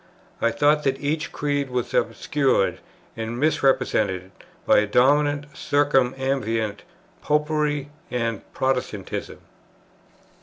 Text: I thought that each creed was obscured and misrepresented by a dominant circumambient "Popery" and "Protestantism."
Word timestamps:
I 0.41 0.49
thought 0.49 0.81
that 0.83 0.99
each 0.99 1.31
creed 1.31 1.69
was 1.69 1.93
obscured 1.93 2.79
and 3.15 3.39
misrepresented 3.39 4.31
by 4.65 4.79
a 4.79 4.87
dominant 4.87 5.55
circumambient 5.55 6.81
"Popery" 7.21 7.91
and 8.09 8.41
"Protestantism." 8.51 9.41